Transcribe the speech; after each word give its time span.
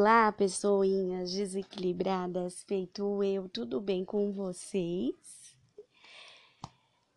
Olá, 0.00 0.30
pessoinhas 0.30 1.32
desequilibradas, 1.32 2.62
feito 2.62 3.20
eu, 3.24 3.48
tudo 3.48 3.80
bem 3.80 4.04
com 4.04 4.30
vocês? 4.30 5.56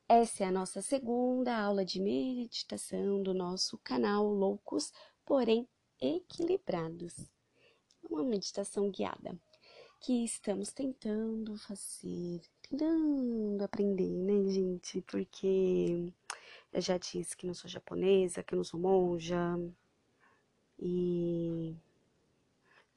Essa 0.10 0.46
é 0.46 0.48
a 0.48 0.52
nossa 0.52 0.82
segunda 0.82 1.56
aula 1.56 1.86
de 1.86 2.02
meditação 2.02 3.22
do 3.22 3.36
nosso 3.36 3.78
canal 3.84 4.26
Loucos, 4.26 4.92
porém 5.24 5.70
equilibrados. 6.02 7.14
Uma 8.10 8.24
meditação 8.24 8.90
guiada 8.90 9.40
que 10.00 10.26
estamos 10.26 10.74
tentando 10.74 11.56
fazer, 11.60 12.42
tentando 12.68 13.64
aprender, 13.64 14.10
né, 14.10 14.50
gente? 14.50 15.02
Porque 15.02 16.12
eu 16.74 16.82
já 16.82 16.98
disse 16.98 17.38
que 17.38 17.46
não 17.46 17.54
sou 17.54 17.70
japonesa, 17.70 18.42
que 18.42 18.56
não 18.56 18.64
sou 18.64 18.80
monja 18.80 19.56
e 20.80 21.76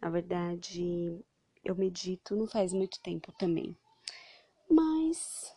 na 0.04 0.10
verdade, 0.10 1.18
eu 1.64 1.74
medito 1.74 2.36
não 2.36 2.46
faz 2.46 2.74
muito 2.74 3.00
tempo 3.00 3.32
também. 3.38 3.74
Mas 4.68 5.56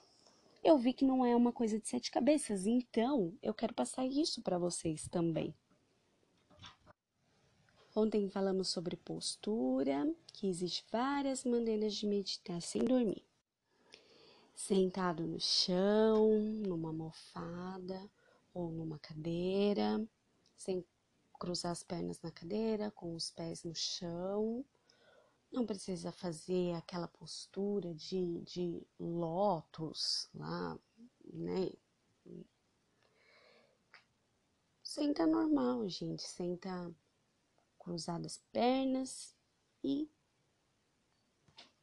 eu 0.63 0.77
vi 0.77 0.93
que 0.93 1.03
não 1.03 1.25
é 1.25 1.35
uma 1.35 1.51
coisa 1.51 1.77
de 1.77 1.85
sete 1.85 2.09
cabeças, 2.09 2.65
então 2.65 3.37
eu 3.43 3.53
quero 3.53 3.73
passar 3.73 4.05
isso 4.05 4.41
para 4.41 4.57
vocês 4.57 5.05
também. 5.09 5.53
Ontem 7.93 8.29
falamos 8.29 8.69
sobre 8.69 8.95
postura, 8.95 10.09
que 10.27 10.47
existe 10.47 10.85
várias 10.89 11.43
maneiras 11.43 11.93
de 11.93 12.07
meditar 12.07 12.61
sem 12.61 12.85
dormir. 12.85 13.25
Sentado 14.55 15.27
no 15.27 15.41
chão, 15.41 16.39
numa 16.65 16.87
almofada 16.87 18.09
ou 18.53 18.71
numa 18.71 18.97
cadeira, 18.97 20.07
sem 20.55 20.85
cruzar 21.37 21.71
as 21.71 21.83
pernas 21.83 22.21
na 22.21 22.31
cadeira, 22.31 22.91
com 22.91 23.15
os 23.15 23.29
pés 23.31 23.63
no 23.63 23.73
chão. 23.73 24.65
Não 25.51 25.65
precisa 25.65 26.11
fazer 26.11 26.73
aquela 26.73 27.07
postura 27.07 27.93
de, 27.93 28.41
de 28.41 28.85
lótus 28.99 30.29
lá, 30.33 30.77
né? 31.33 31.71
Senta 34.83 35.25
normal, 35.25 35.87
gente. 35.87 36.23
Senta 36.23 36.93
cruzadas 37.77 38.33
as 38.33 38.37
pernas 38.51 39.35
e 39.83 40.09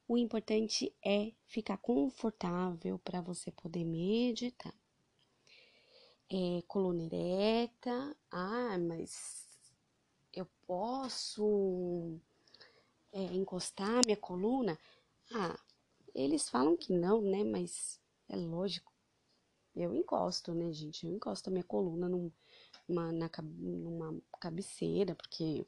o 0.06 0.18
importante 0.18 0.94
é 1.02 1.32
ficar 1.46 1.78
confortável 1.78 2.98
para 2.98 3.22
você 3.22 3.50
poder 3.50 3.84
meditar. 3.84 4.74
É, 6.36 6.62
coluna 6.66 7.04
ereta. 7.04 8.16
Ah, 8.28 8.76
mas 8.76 9.46
eu 10.32 10.44
posso 10.66 12.18
é, 13.12 13.22
encostar 13.34 14.00
minha 14.04 14.16
coluna? 14.16 14.76
Ah, 15.32 15.56
eles 16.12 16.48
falam 16.48 16.76
que 16.76 16.92
não, 16.92 17.22
né? 17.22 17.44
Mas 17.44 18.00
é 18.28 18.34
lógico. 18.34 18.92
Eu 19.76 19.94
encosto, 19.94 20.52
né, 20.52 20.72
gente? 20.72 21.06
Eu 21.06 21.12
encosto 21.14 21.48
a 21.50 21.52
minha 21.52 21.62
coluna 21.62 22.08
numa, 22.08 23.12
na, 23.12 23.30
numa 23.44 24.20
cabeceira, 24.40 25.14
porque 25.14 25.64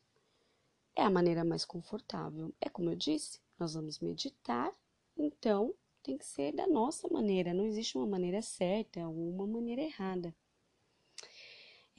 é 0.97 1.03
a 1.03 1.11
maneira 1.11 1.44
mais 1.44 1.64
confortável. 1.64 2.53
É 2.61 2.69
como 2.69 2.91
eu 2.91 2.97
disse, 2.97 3.41
nós 3.56 3.75
vamos 3.75 4.00
meditar, 4.00 4.72
então 5.17 5.72
tem 6.03 6.19
que 6.19 6.27
ser 6.27 6.53
da 6.53 6.67
nossa 6.67 7.09
maneira. 7.09 7.55
Não 7.55 7.66
existe 7.66 7.97
uma 7.97 8.06
maneira 8.06 8.43
certa 8.43 9.06
ou 9.06 9.31
uma 9.31 9.47
maneira 9.47 9.82
errada. 9.82 10.34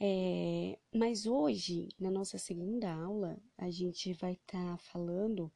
É, 0.00 0.78
mas 0.94 1.26
hoje, 1.26 1.88
na 1.98 2.10
nossa 2.10 2.38
segunda 2.38 2.92
aula, 2.92 3.36
a 3.56 3.68
gente 3.68 4.12
vai 4.14 4.34
estar 4.34 4.76
tá 4.76 4.78
falando 4.78 5.50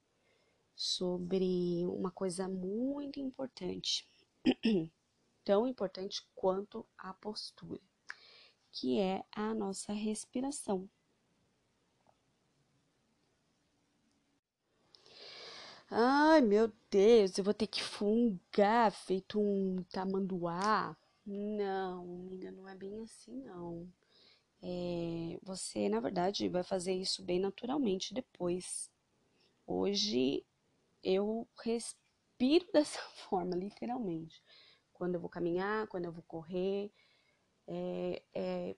sobre 0.74 1.84
uma 1.86 2.10
coisa 2.10 2.48
muito 2.48 3.20
importante, 3.20 4.08
tão 5.44 5.64
importante 5.66 6.26
quanto 6.34 6.84
a 6.98 7.14
postura, 7.14 7.80
que 8.72 8.98
é 8.98 9.24
a 9.30 9.54
nossa 9.54 9.92
respiração. 9.92 10.88
Ai, 15.88 16.40
meu 16.40 16.72
Deus, 16.90 17.38
eu 17.38 17.44
vou 17.44 17.54
ter 17.54 17.66
que 17.68 17.82
fungar 17.82 18.90
feito 18.90 19.38
um 19.38 19.84
tamanduá. 19.92 20.96
Não, 21.24 22.02
amiga, 22.02 22.50
não 22.50 22.68
é 22.68 22.74
bem 22.74 23.02
assim, 23.02 23.42
não 23.44 23.86
é, 24.62 25.38
você, 25.42 25.88
na 25.88 25.98
verdade, 25.98 26.48
vai 26.48 26.62
fazer 26.62 26.94
isso 26.94 27.22
bem 27.22 27.40
naturalmente 27.40 28.14
depois. 28.14 28.88
Hoje 29.66 30.44
eu 31.02 31.48
respiro 31.64 32.66
dessa 32.72 33.00
forma, 33.28 33.56
literalmente. 33.56 34.40
Quando 34.92 35.16
eu 35.16 35.20
vou 35.20 35.28
caminhar, 35.28 35.88
quando 35.88 36.04
eu 36.04 36.12
vou 36.12 36.22
correr. 36.22 36.92
É, 37.66 38.22
é, 38.34 38.76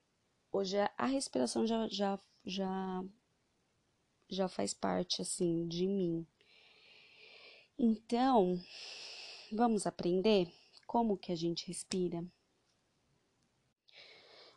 hoje 0.51 0.77
a 0.97 1.05
respiração 1.05 1.67
já, 1.67 1.87
já, 1.87 2.19
já, 2.43 3.03
já 4.27 4.47
faz 4.47 4.73
parte, 4.73 5.21
assim, 5.21 5.67
de 5.67 5.87
mim. 5.87 6.25
Então, 7.77 8.59
vamos 9.51 9.85
aprender 9.85 10.51
como 10.87 11.17
que 11.17 11.31
a 11.31 11.35
gente 11.35 11.67
respira? 11.67 12.25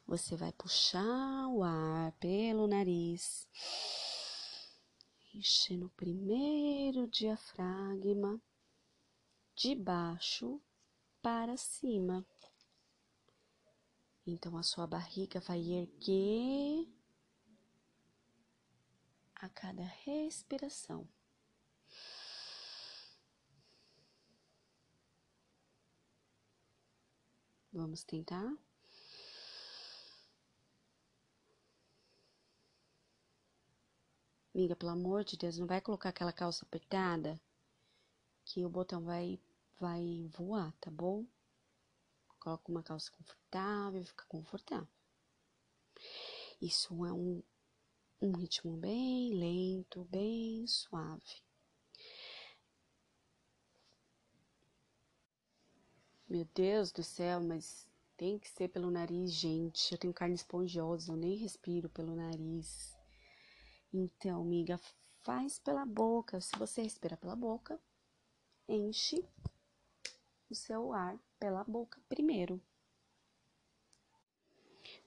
Você 0.08 0.36
vai 0.36 0.50
puxar 0.54 1.48
o 1.48 1.62
ar 1.62 2.12
pelo 2.12 2.66
nariz, 2.66 3.46
enchendo 5.34 5.84
o 5.84 5.90
primeiro 5.90 7.06
diafragma 7.08 8.40
de 9.54 9.74
baixo 9.74 10.58
para 11.20 11.58
cima. 11.58 12.26
Então 14.26 14.56
a 14.56 14.62
sua 14.62 14.86
barriga 14.86 15.40
vai 15.40 15.60
erguer 15.60 16.88
a 19.34 19.48
cada 19.50 19.82
respiração. 19.82 21.06
Vamos 27.70 28.02
tentar? 28.04 28.56
Amiga, 34.58 34.74
pelo 34.74 34.90
amor 34.90 35.22
de 35.22 35.36
Deus, 35.36 35.56
não 35.56 35.68
vai 35.68 35.80
colocar 35.80 36.08
aquela 36.08 36.32
calça 36.32 36.64
apertada 36.64 37.40
que 38.44 38.64
o 38.64 38.68
botão 38.68 39.04
vai, 39.04 39.38
vai 39.78 40.28
voar, 40.36 40.74
tá 40.80 40.90
bom? 40.90 41.24
Coloca 42.40 42.68
uma 42.68 42.82
calça 42.82 43.08
confortável, 43.12 44.04
fica 44.04 44.24
confortável. 44.26 44.88
Isso 46.60 47.06
é 47.06 47.12
um, 47.12 47.40
um 48.20 48.32
ritmo 48.32 48.76
bem 48.76 49.32
lento, 49.32 50.04
bem 50.06 50.66
suave. 50.66 51.40
Meu 56.28 56.44
Deus 56.52 56.90
do 56.90 57.04
céu, 57.04 57.40
mas 57.40 57.86
tem 58.16 58.40
que 58.40 58.48
ser 58.48 58.66
pelo 58.70 58.90
nariz, 58.90 59.32
gente. 59.32 59.92
Eu 59.92 59.98
tenho 59.98 60.12
carne 60.12 60.34
esponjosa, 60.34 61.12
eu 61.12 61.16
nem 61.16 61.36
respiro 61.36 61.88
pelo 61.88 62.16
nariz. 62.16 62.97
Então, 63.92 64.42
amiga, 64.42 64.78
faz 65.22 65.58
pela 65.58 65.86
boca. 65.86 66.40
Se 66.40 66.56
você 66.58 66.82
respira 66.82 67.16
pela 67.16 67.34
boca, 67.34 67.80
enche 68.68 69.26
o 70.50 70.54
seu 70.54 70.92
ar 70.92 71.18
pela 71.38 71.64
boca 71.64 72.00
primeiro. 72.08 72.60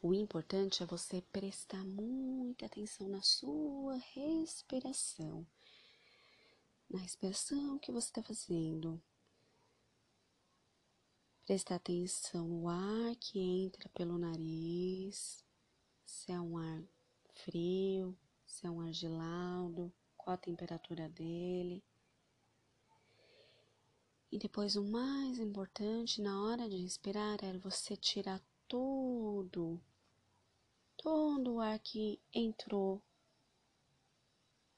O 0.02 0.14
importante 0.14 0.82
é 0.82 0.86
você 0.86 1.22
prestar 1.22 1.84
muita 1.86 2.66
atenção 2.66 3.08
na 3.08 3.22
sua 3.22 3.98
respiração, 4.14 5.46
na 6.90 7.00
respiração 7.00 7.78
que 7.78 7.92
você 7.92 8.08
está 8.08 8.24
fazendo. 8.24 9.02
Prestar 11.46 11.76
atenção 11.76 12.48
no 12.48 12.68
ar 12.68 13.16
que 13.20 13.40
entra 13.40 13.90
pelo 13.90 14.18
nariz, 14.18 15.44
se 16.06 16.32
é 16.32 16.40
um 16.40 16.58
ar 16.58 16.84
frio, 17.34 18.18
se 18.52 18.68
é 18.68 18.70
um 18.70 18.82
ar 18.82 18.92
gelado, 18.92 19.92
qual 20.18 20.34
a 20.34 20.38
temperatura 20.38 21.08
dele. 21.08 21.82
E 24.30 24.38
depois 24.38 24.76
o 24.76 24.84
mais 24.84 25.40
importante 25.40 26.22
na 26.22 26.44
hora 26.44 26.70
de 26.70 26.76
respirar 26.76 27.38
era 27.42 27.58
você 27.58 27.96
tirar 27.96 28.42
todo, 28.68 29.82
todo 30.98 31.54
o 31.54 31.60
ar 31.62 31.80
que 31.80 32.20
entrou 32.34 33.02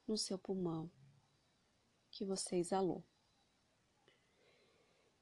no 0.07 0.17
seu 0.19 0.37
pulmão, 0.37 0.89
que 2.11 2.23
você 2.23 2.57
exalou. 2.57 3.03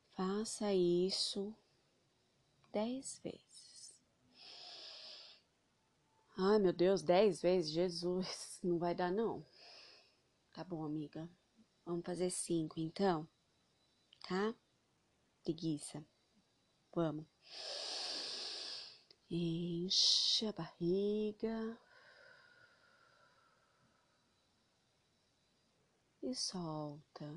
Faça 0.09 0.73
isso 0.73 1.55
dez 2.73 3.17
vezes. 3.23 3.70
Ai, 6.37 6.59
meu 6.59 6.73
Deus, 6.73 7.01
dez 7.01 7.41
vezes, 7.41 7.71
Jesus, 7.71 8.59
não 8.61 8.77
vai 8.77 8.93
dar 8.93 9.09
não. 9.09 9.45
Tá 10.53 10.63
bom, 10.63 10.83
amiga. 10.83 11.27
Vamos 11.85 12.05
fazer 12.05 12.29
cinco, 12.29 12.79
então? 12.79 13.27
Tá? 14.27 14.55
Preguiça. 15.43 16.05
Vamos. 16.95 17.25
Enche 19.31 20.45
a 20.47 20.51
barriga. 20.51 21.55
E 26.29 26.33
solta. 26.33 27.27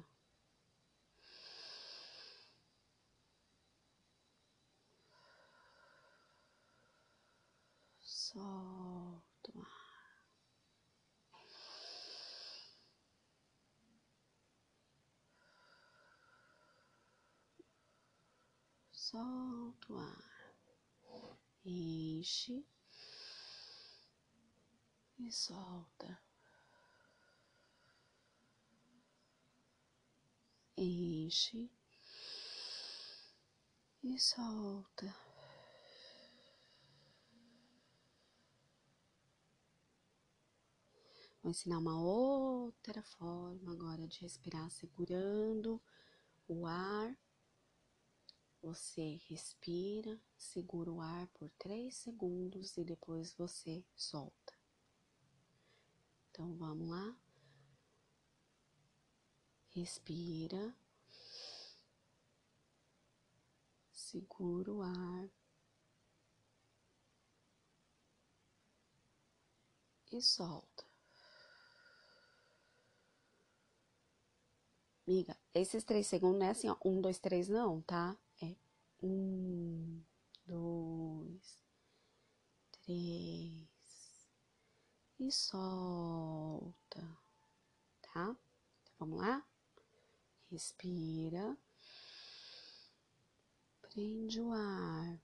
Solta 8.16 9.50
o 9.52 9.60
ar. 9.60 9.84
Solta 19.14 19.92
o 19.92 19.96
ar, 19.96 20.54
enche 21.64 22.66
e 25.20 25.30
solta, 25.30 26.20
enche 30.76 31.70
e 34.02 34.18
solta. 34.18 35.14
Vou 41.40 41.52
ensinar 41.52 41.78
uma 41.78 42.02
outra 42.02 43.00
forma 43.04 43.70
agora 43.70 44.08
de 44.08 44.22
respirar 44.22 44.68
segurando 44.72 45.80
o 46.48 46.66
ar 46.66 47.16
você 48.64 49.20
respira, 49.28 50.18
segura 50.38 50.90
o 50.90 50.98
ar 50.98 51.26
por 51.34 51.50
3 51.58 51.94
segundos 51.94 52.78
e 52.78 52.84
depois 52.84 53.34
você 53.34 53.84
solta. 53.94 54.54
Então 56.30 56.56
vamos 56.56 56.88
lá. 56.88 57.14
Respira. 59.68 60.74
Segura 63.92 64.72
o 64.72 64.80
ar. 64.80 65.30
E 70.10 70.22
solta. 70.22 70.84
Miga, 75.06 75.36
esses 75.52 75.84
três 75.84 76.06
segundos 76.06 76.38
não 76.38 76.46
é 76.46 76.50
assim, 76.50 76.68
ó. 76.70 76.76
Um, 76.82 77.00
dois, 77.02 77.18
três, 77.18 77.46
não, 77.48 77.82
tá? 77.82 78.16
Um, 79.06 80.02
dois, 80.46 81.60
três. 82.72 83.68
E 85.20 85.30
solta, 85.30 87.02
tá? 88.00 88.34
Então, 88.80 88.94
vamos 88.98 89.18
lá? 89.18 89.46
Respira. 90.50 91.54
Prende 93.82 94.40
o 94.40 94.54
ar. 94.54 95.20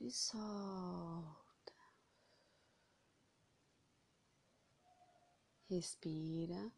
E 0.00 0.10
solta. 0.10 1.49
Respira. 5.70 6.72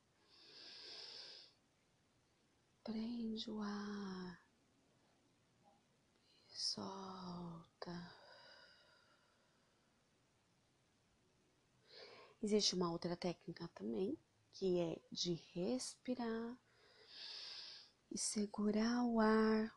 Prende 2.84 3.50
o 3.50 3.58
ar. 3.62 4.46
E 6.46 6.54
solta. 6.54 8.12
Existe 12.42 12.74
uma 12.74 12.92
outra 12.92 13.16
técnica 13.16 13.66
também, 13.68 14.18
que 14.52 14.78
é 14.78 15.00
de 15.10 15.40
respirar 15.54 16.58
e 18.10 18.18
segurar 18.18 19.04
o 19.04 19.20
ar 19.20 19.74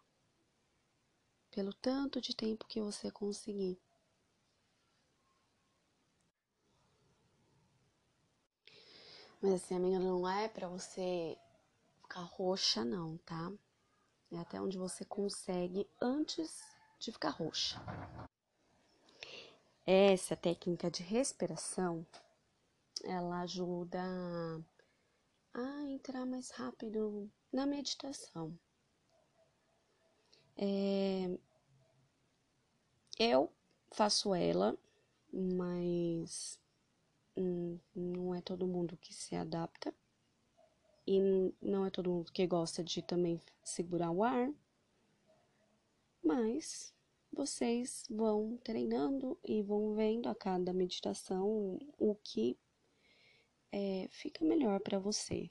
pelo 1.51 1.73
tanto 1.73 2.19
de 2.19 2.35
tempo 2.35 2.67
que 2.67 2.81
você 2.81 3.09
conseguir. 3.09 3.79
Mas 9.45 9.61
assim, 9.61 9.75
amiga, 9.75 9.99
não 9.99 10.27
é 10.27 10.47
para 10.47 10.67
você 10.67 11.37
ficar 12.01 12.21
roxa, 12.21 12.83
não, 12.83 13.15
tá? 13.19 13.53
É 14.31 14.39
até 14.39 14.59
onde 14.59 14.75
você 14.75 15.05
consegue 15.05 15.87
antes 16.01 16.63
de 16.97 17.11
ficar 17.11 17.29
roxa. 17.29 17.79
Essa 19.85 20.35
técnica 20.35 20.89
de 20.89 21.03
respiração, 21.03 22.03
ela 23.03 23.41
ajuda 23.41 24.01
a 25.53 25.81
entrar 25.89 26.25
mais 26.25 26.49
rápido 26.49 27.31
na 27.53 27.67
meditação. 27.67 28.57
É, 30.57 31.37
eu 33.19 33.53
faço 33.91 34.33
ela, 34.33 34.75
mas 35.31 36.59
não 37.35 38.33
é 38.33 38.41
todo 38.41 38.67
mundo 38.67 38.97
que 38.97 39.13
se 39.13 39.35
adapta 39.35 39.93
e 41.07 41.19
não 41.61 41.85
é 41.85 41.89
todo 41.89 42.09
mundo 42.09 42.31
que 42.31 42.47
gosta 42.47 42.83
de 42.83 43.01
também 43.01 43.39
segurar 43.63 44.11
o 44.11 44.23
ar, 44.23 44.51
mas 46.23 46.93
vocês 47.31 48.05
vão 48.09 48.57
treinando 48.63 49.37
e 49.43 49.61
vão 49.61 49.93
vendo 49.93 50.27
a 50.29 50.35
cada 50.35 50.73
meditação 50.73 51.77
o 51.97 52.15
que 52.15 52.57
é, 53.71 54.07
fica 54.09 54.43
melhor 54.43 54.79
para 54.79 54.97
você. 54.97 55.49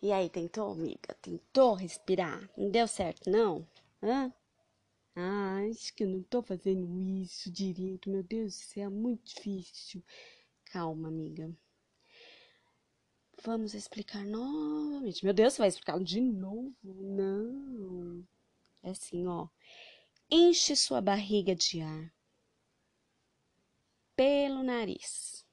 E 0.00 0.12
aí, 0.12 0.28
tentou, 0.28 0.72
amiga? 0.72 1.14
Tentou 1.22 1.74
respirar? 1.74 2.50
Não 2.56 2.70
deu 2.70 2.86
certo, 2.86 3.30
não? 3.30 3.66
Hã? 4.02 4.32
Ah, 5.16 5.58
acho 5.70 5.94
que 5.94 6.04
eu 6.04 6.08
não 6.08 6.22
tô 6.22 6.42
fazendo 6.42 7.00
isso 7.00 7.50
direito. 7.50 8.10
Meu 8.10 8.22
Deus, 8.22 8.60
isso 8.60 8.80
é 8.80 8.88
muito 8.88 9.24
difícil. 9.34 10.02
Calma, 10.66 11.08
amiga. 11.08 11.50
Vamos 13.44 13.74
explicar 13.74 14.24
novamente. 14.24 15.24
Meu 15.24 15.34
Deus, 15.34 15.54
você 15.54 15.58
vai 15.58 15.68
explicar 15.68 16.02
de 16.02 16.20
novo? 16.20 16.74
Não. 16.82 18.26
É 18.82 18.90
assim, 18.90 19.26
ó. 19.26 19.48
Enche 20.30 20.74
sua 20.74 21.00
barriga 21.00 21.54
de 21.54 21.80
ar 21.80 22.12
pelo 24.16 24.62
nariz 24.62 25.46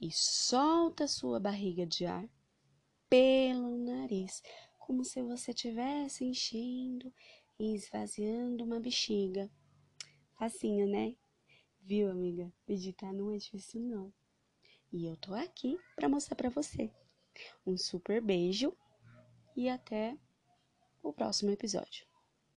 e 0.00 0.10
solta 0.10 1.06
sua 1.06 1.38
barriga 1.38 1.86
de 1.86 2.06
ar 2.06 2.28
pelo 3.08 3.76
nariz, 3.76 4.42
como 4.78 5.04
se 5.04 5.22
você 5.22 5.50
estivesse 5.50 6.24
enchendo 6.24 7.12
e 7.60 7.74
esvaziando 7.74 8.64
uma 8.64 8.80
bexiga. 8.80 9.50
Facinho, 10.32 10.86
né? 10.88 11.14
Viu, 11.82 12.10
amiga? 12.10 12.50
Meditar 12.66 13.12
não 13.12 13.30
é 13.30 13.36
difícil, 13.36 13.82
não. 13.82 14.10
E 14.90 15.04
eu 15.04 15.14
tô 15.18 15.34
aqui 15.34 15.78
para 15.94 16.08
mostrar 16.08 16.36
para 16.36 16.48
você. 16.48 16.90
Um 17.66 17.76
super 17.76 18.22
beijo 18.22 18.74
e 19.54 19.68
até 19.68 20.16
o 21.02 21.12
próximo 21.12 21.50
episódio. 21.50 22.09